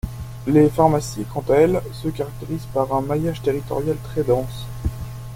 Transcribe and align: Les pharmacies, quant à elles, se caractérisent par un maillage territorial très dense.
Les 0.47 0.67
pharmacies, 0.67 1.25
quant 1.31 1.43
à 1.47 1.53
elles, 1.53 1.79
se 1.93 2.07
caractérisent 2.07 2.65
par 2.73 2.91
un 2.91 3.01
maillage 3.03 3.43
territorial 3.43 3.97
très 4.03 4.23
dense. 4.23 4.65